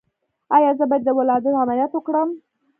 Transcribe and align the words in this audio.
ایا 0.55 0.71
زه 0.77 0.83
باید 0.89 1.03
د 1.05 1.09
ولادت 1.19 1.53
عملیات 1.61 1.91
وکړم؟ 1.93 2.29